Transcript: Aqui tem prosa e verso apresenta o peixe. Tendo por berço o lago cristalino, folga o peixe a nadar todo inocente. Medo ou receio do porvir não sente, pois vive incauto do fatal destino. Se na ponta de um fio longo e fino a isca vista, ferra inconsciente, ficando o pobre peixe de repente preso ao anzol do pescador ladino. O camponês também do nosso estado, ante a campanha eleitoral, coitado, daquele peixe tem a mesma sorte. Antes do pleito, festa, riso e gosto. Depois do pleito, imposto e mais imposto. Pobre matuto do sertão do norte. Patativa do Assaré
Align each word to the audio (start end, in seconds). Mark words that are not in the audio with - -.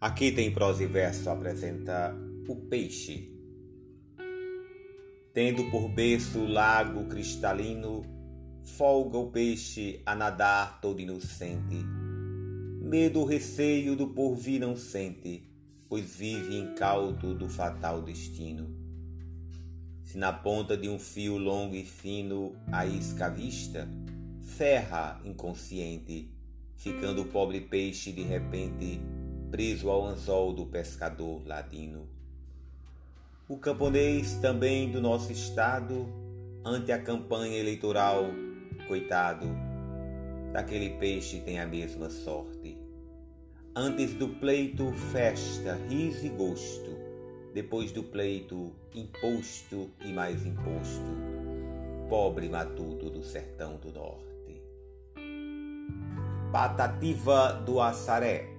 Aqui 0.00 0.32
tem 0.32 0.50
prosa 0.50 0.82
e 0.82 0.86
verso 0.86 1.28
apresenta 1.28 2.16
o 2.48 2.56
peixe. 2.56 3.30
Tendo 5.34 5.70
por 5.70 5.90
berço 5.90 6.38
o 6.38 6.48
lago 6.48 7.04
cristalino, 7.04 8.00
folga 8.62 9.18
o 9.18 9.30
peixe 9.30 10.00
a 10.06 10.14
nadar 10.14 10.80
todo 10.80 11.02
inocente. 11.02 11.84
Medo 12.80 13.20
ou 13.20 13.26
receio 13.26 13.94
do 13.94 14.08
porvir 14.08 14.58
não 14.58 14.74
sente, 14.74 15.42
pois 15.86 16.16
vive 16.16 16.56
incauto 16.56 17.34
do 17.34 17.50
fatal 17.50 18.00
destino. 18.00 18.74
Se 20.02 20.16
na 20.16 20.32
ponta 20.32 20.78
de 20.78 20.88
um 20.88 20.98
fio 20.98 21.36
longo 21.36 21.74
e 21.74 21.84
fino 21.84 22.56
a 22.72 22.86
isca 22.86 23.28
vista, 23.28 23.86
ferra 24.40 25.20
inconsciente, 25.26 26.32
ficando 26.74 27.20
o 27.20 27.26
pobre 27.26 27.60
peixe 27.60 28.10
de 28.10 28.22
repente 28.22 28.98
preso 29.50 29.90
ao 29.90 30.06
anzol 30.06 30.52
do 30.52 30.64
pescador 30.64 31.42
ladino. 31.44 32.08
O 33.48 33.58
camponês 33.58 34.36
também 34.36 34.90
do 34.92 35.00
nosso 35.00 35.32
estado, 35.32 36.08
ante 36.64 36.92
a 36.92 37.02
campanha 37.02 37.58
eleitoral, 37.58 38.26
coitado, 38.86 39.48
daquele 40.52 40.90
peixe 40.90 41.40
tem 41.40 41.58
a 41.58 41.66
mesma 41.66 42.08
sorte. 42.08 42.78
Antes 43.74 44.14
do 44.14 44.28
pleito, 44.28 44.92
festa, 45.12 45.76
riso 45.88 46.26
e 46.26 46.28
gosto. 46.28 46.98
Depois 47.52 47.90
do 47.90 48.04
pleito, 48.04 48.72
imposto 48.94 49.90
e 50.04 50.12
mais 50.12 50.46
imposto. 50.46 51.10
Pobre 52.08 52.48
matuto 52.48 53.10
do 53.10 53.24
sertão 53.24 53.76
do 53.76 53.90
norte. 53.92 54.62
Patativa 56.52 57.52
do 57.64 57.80
Assaré 57.80 58.49